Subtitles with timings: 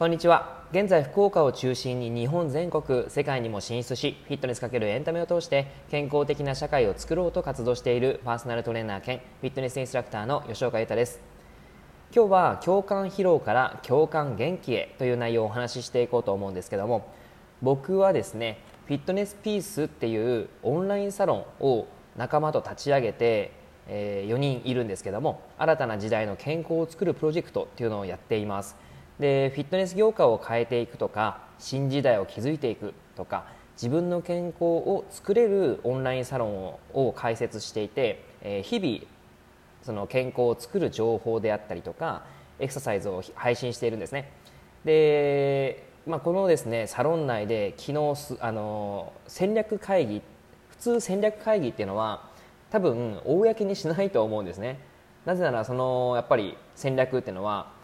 [0.00, 0.64] こんにちは。
[0.72, 11.20] 現在福岡を中心に日本全国世界にも進出しフィットネスかけるエンタメを通して健康的な社会を作ろうと活動しているパーソナルトレーナー兼フィットネスインストラクターの吉岡裕太です。
[12.16, 17.06] 今日は共感疲労から共感元気へという内容をお話ししていこうと思うんですけども
[17.60, 21.86] 僕はですねフィットネスピースっていうオンラインサロンを
[22.16, 23.52] 仲間と立ち上げて、
[23.86, 28.76] え、4人いるんですけども新たな時代の健康を作るプロジェクトっていうのをやっています。
[29.20, 39.00] でフィットネス業界を変えていくとか新時代を築いていくとか自分の健康を作れるオンラインサロンを開設していて、え、日々
[39.82, 42.24] その健康を作る情報であったりとか
[42.58, 44.30] エクササイズを配信しているんですね。
[44.84, 50.22] で、まあ、このですねサロン内で昨日あの戦略会議
[50.70, 52.28] 普通戦略会議っていうのは
[52.70, 54.78] 多分公にしないと思うんですね。
[55.26, 57.79] なぜならそのやっぱり戦略っていうのは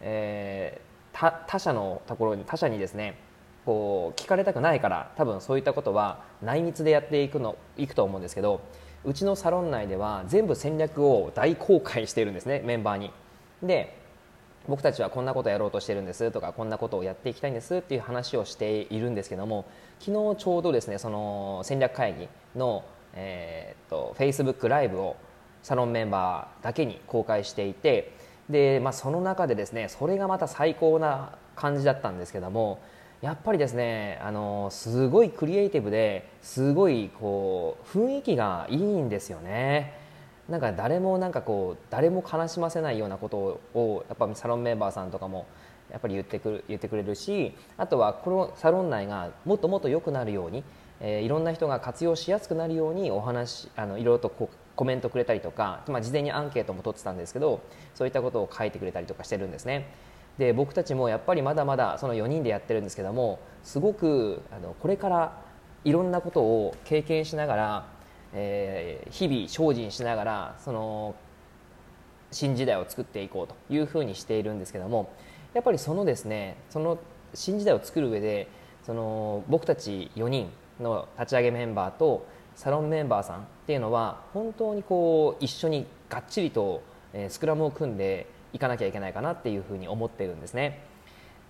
[0.00, 3.16] えー、他者のところに他者にですね
[3.64, 8.60] こう聞かれたくないから多分そういったことは内密でやっていくのいくと思うんですけど
[9.04, 13.10] うちのサロン内では全部戦略を大公開しているんですねメンバーに。
[13.62, 13.98] で
[14.68, 19.64] 僕たちはこんなことをやろうとしてるんですとかこんなことをやっていきたいんですっていう話をしているんですけども
[20.00, 25.16] 昨日ちょうどですねその戦略会議の、えー、っと Facebook ライブを
[25.62, 28.12] サロンメンバーだけに公開していて
[28.50, 32.80] で、まあ、その中でですねそれがまた最高な感じだったんですけども
[33.22, 39.98] やっぱりですねあのすごいクリエイティブですごいこう雰囲気がいいんですよね。
[40.48, 45.46] なんか誰もなんかこう誰も悲しませないようなことをやっぱサロンメンバーさんとかも
[45.92, 50.64] やっぱり言ってくる言ってくれるしあとはこのサロン内がもっともっと良くなるように、
[51.00, 57.60] えー、いろんな人が活用しやすくなるようにお話あのいろいろとこうコメントくれたりとか、まあ、事前にアンケートも取ってたんですけど
[57.94, 59.92] そういったことを書いてくれたりとかしてるんですね。
[60.38, 65.42] で僕たちもやっぱりまだまだその4人でやってるんですけどもすごくあのこれから
[65.84, 67.86] いろんなことを経験しながら、
[68.32, 71.14] えー、日々精進しながらその
[72.30, 75.12] 新時代を作っていこうというふうにしているんですけども
[75.52, 76.98] やっぱりそのですねその
[77.34, 78.48] 新時代を作る上で
[78.86, 80.48] その僕たち4人
[80.80, 86.82] の立ち上げメンバーとサロンメンバーさんっていうのは本当にこう一緒にがっちりと
[87.28, 90.80] スクラムを組んでいかなきゃいけないかなっていうふうに思ってるんですね。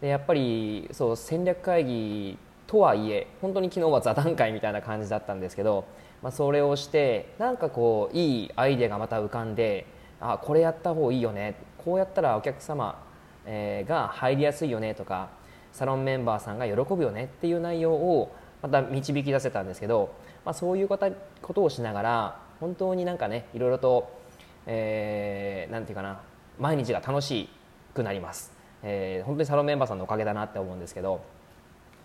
[0.03, 2.36] でやっぱりそう戦略会議
[2.66, 5.86] とはいえ本当に昨日は座談会みたいな感じだったんですけど、
[6.22, 9.86] まあ、それをしてなんかこういいアイデアがまた浮かんで
[10.20, 11.54] あこれやった方がいいよね。
[11.78, 13.03] こうやったらお客様、
[13.47, 15.30] えが入りやすいよねとか
[15.72, 18.30] サロンメンバーさんが喜ぶよねっていう内容を
[18.62, 20.10] また導き出せたんですけど
[20.44, 20.98] まあ、そういうこ
[21.54, 24.10] とをしながら本当になんかねいろいろと、
[24.66, 26.21] えー、なんていうかな
[26.59, 27.48] 毎日が楽し
[27.94, 31.22] くなります、えー、本当にサロンメンバーさんのおかげだなって思うんですけど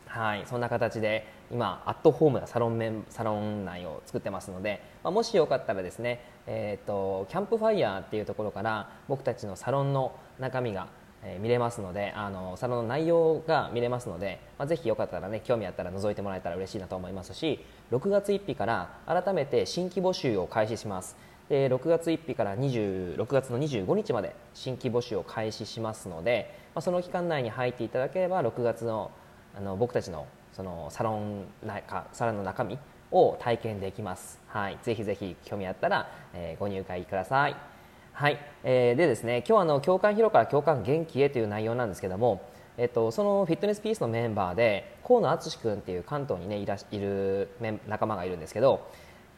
[0.07, 10.87] はいそんな形で今アットホームなサロンメンサロン内を作ってますので、まあ、もしよかったらですね、えーとキャンプファイヤーっていうところから僕たちのサロンの中身が
[11.25, 17.59] え見れますのであのサロンの内容が見れますので、まあ、ぜひよかったらね興味あったら覗いてもらえたら嬉しいなと思いますし
[17.91, 21.17] 6月1日から改めて新規募集を開始します。
[21.49, 29.11] で6月1日から26月の25日まで新規募集を開始しますので、まあ、その期間内に入っていただければ6月の
[29.55, 31.45] あの僕たちのそのサロン
[31.87, 32.79] かサロンの中身
[33.11, 37.74] を体験できます、はい、ぜひぜひ興味あったら、えー、ご入会ください。
[38.17, 47.49] はい、えー、でですね今日はの共感疲労から共感元気へという内容なんですけども、えっと、そのフィットネスピースのメンバーで河野敦君っていう関東にねいらいる
[47.89, 48.89] 仲間がいるんですけど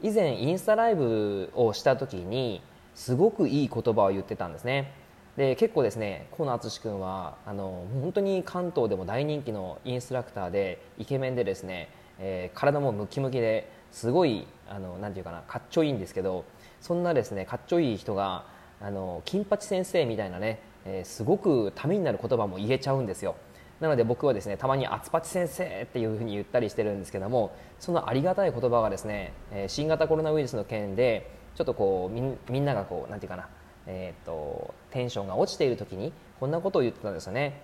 [0.03, 2.61] 以前インスタライブをした時に
[2.93, 4.93] すごくいい言葉を言ってたんですね。
[5.37, 11.89] で結構ですね河野敦君はあの本当に関東でも大人気のインストラクターでイケメンでですね、
[12.19, 16.45] えー、体もムキムキですごいあのなんていうかなかっちょいいんですけど
[16.79, 23.35] そんなですねかっちょいい人があの金八先生みたいなね、えー、すごくためになる言葉も言えちゃうんですよ。
[23.79, 33.47] なので僕はですねたまに「あつぱち先生」っていうふうに言ったりしてるんですけどもそのありがたい言葉がですね、えー、新型コロナウイルスの件でちょっとこうみんながこうなんていうかな、
[33.85, 37.61] えーと、テンションが落ちている時にこんなことを言ってたんですよね、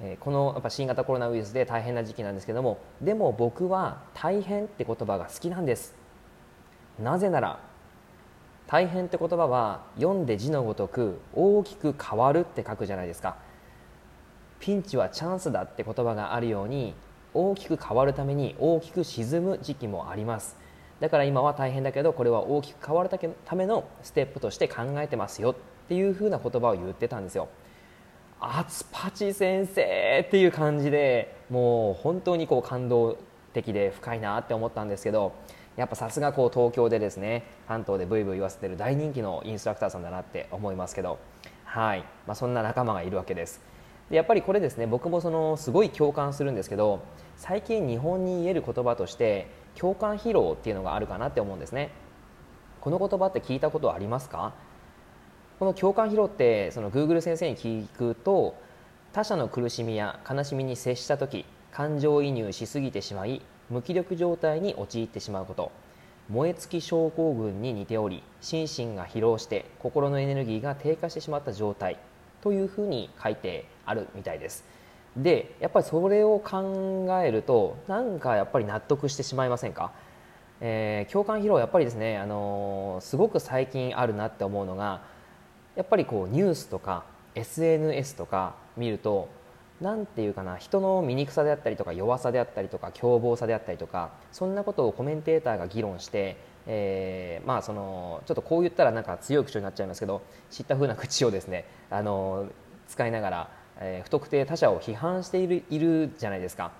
[0.00, 5.94] えー、このやっぱ新型コロナウイルスで大変な時期なんですけどもでも僕は大変って言葉が好きなんです。
[6.98, 7.60] なぜなら
[8.68, 13.36] 大変って言葉は読んで字のごとく大きく変わるって書くじゃないですか。
[14.60, 16.94] ピンチはチャンスだって言葉があるように
[17.32, 20.58] 大きく変わるために大きく沈む時期もあります。
[21.00, 25.54] だから今は大変だけどこれは大きく変わるためのステップとして考えてますよっ
[25.88, 27.48] ていうふうな言葉を言ってたんですよ。
[28.38, 33.16] あつパチ先生っていう感じでもう本当にこう感動
[33.54, 35.32] 的で深いなって思ったんですけど
[35.78, 41.20] やっぱさすがこう東京でですね関東でブイブイ言わせてる大人気のインストラクターさんだなって思いますけど
[41.64, 43.60] はい、まあ、そんな仲間がいるわけです。
[44.10, 47.02] でやっぱりこれですね僕もそのすごい共感するんですけど
[47.36, 49.46] 最近日本に言える言葉として
[49.76, 51.90] 共感疲労っていうのがあるかなって思うんですね。
[52.80, 54.54] この言葉って聞いたことありますか？
[55.60, 58.56] この共感疲労ってその Google 先生に聞くと
[59.12, 65.72] 他者の苦しみや悲しみに接した時感情移入しすぎてしまい無気力状態に陥ってしまうこと。
[66.28, 71.98] 燃え尽き症候群に似ており心身が疲労して心のエネルギーが低下してしまった状態。
[72.40, 74.64] というふうに書いてあるみたいです。
[75.16, 79.90] でやっぱりそれを考えるとなんかやっぱり納得してしまいませんか、
[80.60, 85.02] えー、共感疲労やっぱりですね、あのー、すごく最近あるなって思うのが
[85.74, 87.04] やっぱりこうニュースとか
[87.34, 89.28] SNS とか見ると
[89.80, 96.36] 何て言うかな人の醜さであったりとか弱さであったりとか凶暴さであったりとかそんなことをコメンテーターが議論して、
[96.66, 102.48] えー、まあそのちょっとこう言ったらなんか強い口調になっちゃいますけど知った風な口をですねあの
[102.88, 106.72] 使いながら、えー、不特定他者を批判しているいるじゃないですか。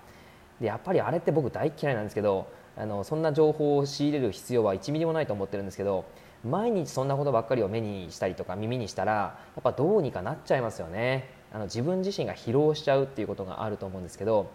[0.59, 6.03] でやっぱりあれって僕大嫌いなんですけどあのそんな情報を仕入れる必要は1ミリもないと思ってるんですけど
[6.43, 11.38] 毎日そんなことばっかりを目にしたりとか耳にしたらやっぱどうにかなっちゃいますよね。
[11.51, 14.51] あの自分自身が疲労しちゃうっていうことがあると思うんですけど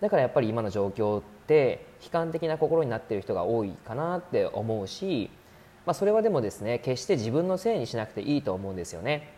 [0.00, 5.30] だからやっぱり今の状況って悲観的な心になっている人が多いかなって思うし、
[5.84, 9.34] まあ、それはでもですね決して自分のせいにしなくていいと思うんですよね。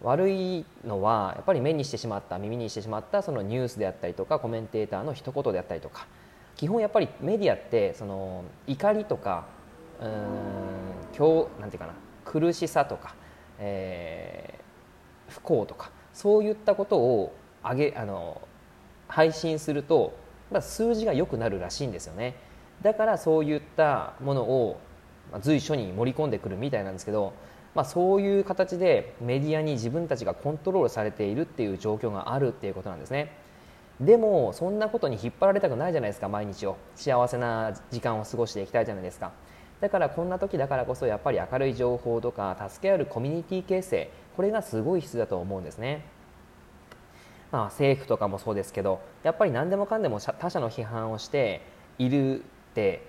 [0.00, 6.06] 悪いのはやっぱり目にしてしまった耳にしてしまったそのニュースであったりとかコメンテーターの一言であったりとか。
[6.58, 9.46] 基本やっぱりメディアってその怒りとか
[10.02, 10.08] うん
[11.16, 11.94] 今日なんていうかな
[12.24, 13.14] 苦しさとか、
[13.60, 17.32] えー、不幸とかそういったことを
[17.62, 18.42] 上げあの
[19.06, 20.18] 配信すると、
[20.50, 22.34] まあ、数字が良くなるらしいんですよね。
[22.82, 24.80] だからそういったものを
[25.40, 27.34] 随所に盛り込んでくるみたいなんですけど、
[27.76, 33.30] まあ、そういう形でメディアに自分たちがコントロールされているっていう状況があるっていうことなんですね。
[34.00, 36.76] でもそんなことに引っ張られたくないじゃないですか毎日を。
[36.96, 39.30] 幸せな時間を過ごしていきたいじゃないですか。
[39.80, 46.04] だからこんな時だからこそやっぱり明るい情報とか助け合うコミュニティ形成これがすごい必要だと思うんですね。
[47.50, 51.60] まあ、政府とかもそうですけどやっぱり何でもかんでも他者の批判をして
[51.98, 52.42] いるっ
[52.74, 53.02] て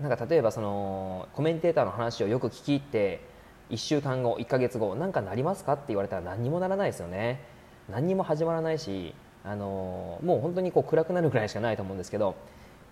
[0.00, 3.20] なんか例えばそのコメンテーターの話をよく聞き入って
[3.68, 7.44] 1週間後1か月後何かなりますかって言われたら何にもならないですよね
[7.90, 9.14] 何にも始まらないし
[9.44, 12.34] あのもう本当にこう暗くなるぐらいしかないと思うんですけど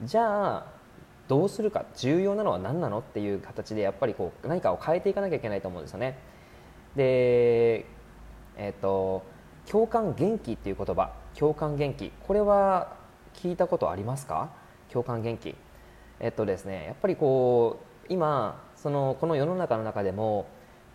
[0.03, 0.67] じゃあ
[1.29, 6.19] どうするか重要なのは何なのっていう形でやっぱりこう何かを変えていかなきゃいけないと思うんですよね。
[6.97, 7.87] で、
[8.57, 9.23] えーと、
[9.71, 11.13] 共感元気っていう言葉。
[11.35, 12.13] 共感元気。
[12.27, 12.97] これは
[13.35, 14.51] 聞いたことありますか？
[14.91, 15.55] 共感元気。
[16.19, 20.47] えっとですねやっぱりこう今そのこの世の中の中でも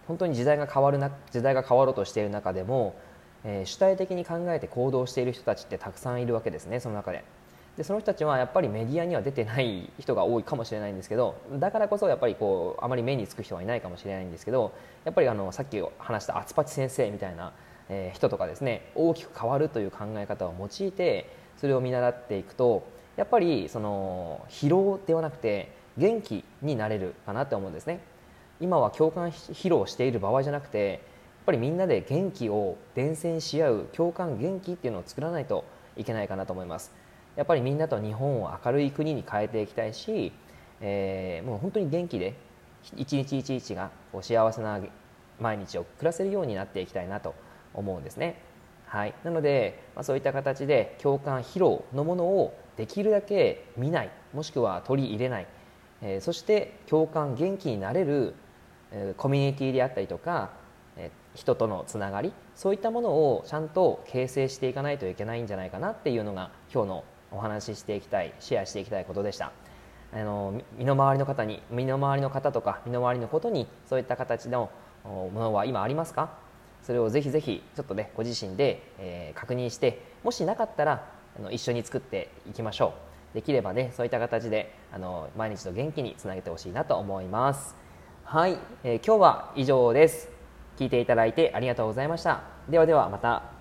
[0.07, 2.95] 本当に時代が変わるな時代が変わろうとしている中でも、
[3.43, 7.23] えー、主体的に考えて行動している人たちってたくさんいるわけですねその中で。
[7.77, 14.73] でその人たちはやっぱりメディアには出てない人が多いかもしれないんですけどだからこそやっぱりこうあまり目につく人はいないかもしれないんですけど
[15.03, 17.51] やっぱりあのさっき話したあつぱち先生みたいな、
[17.89, 27.99] えー、人とかですね大きく変わるという考え方を用いてそれを見習っていくとやっぱりその疲労ではなくて元気になれるかなって思うんですね。
[28.61, 30.99] 今は共感疲労している場合じゃなくてやっ
[31.45, 35.65] ぱりみんなで元気を伝染し合う共感元気っていうのを作らないと
[35.97, 37.04] いけないかなと思います。
[37.35, 40.31] やっぱりみんなと日本を明るい国に変えていきたいし、
[40.81, 42.35] えー、もう本当に元気で
[42.95, 44.79] 一日一日がこう幸せな
[45.39, 47.35] 毎日を暮らせるようになっていきたいなと
[47.73, 48.41] 思うんですね。
[48.85, 55.47] はい、なので、まあ、そういった形で共感疲労のものをできるだけ見ないもしくは取り入れない、
[56.01, 58.35] えー、そして共感元気になれる、
[58.91, 60.51] えー、コミュニティであったりとか、
[60.97, 67.03] えー、人とのつながりそういったものをちゃんと形成していかないといけないんじゃないかなっていうのが今日の
[67.35, 69.51] お話ししていきたいシェアしていきたいことでした。
[70.13, 74.69] あの身の回りの方に身の回りの方とか身の回りのことにそういった形の
[75.03, 76.29] ものは今ありますか？
[76.81, 82.93] それをぜひぜひちょっとねご自身で、えー、確認してもしなかったらあの一緒に作っていきましょ
[83.33, 83.35] う。
[83.35, 87.75] できればねそういった形であの毎日の元気につなげてほしいなと思います。
[88.23, 90.29] はい、えー、今日は以上です。
[90.77, 92.43] 聞いていただいてありがとうございました。
[92.69, 93.54] ではではまた。